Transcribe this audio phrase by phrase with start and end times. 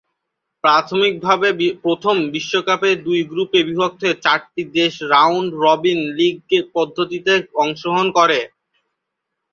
[0.63, 1.47] প্রাথমিকভাবে
[1.83, 6.35] প্রথম বিশ্বকাপে দুই গ্রুপে বিভক্ত হয়ে চারটি দেশ রাউন্ড-রবিন লীগ
[6.75, 8.39] পদ্ধতিতে অংশগ্রহণ করে।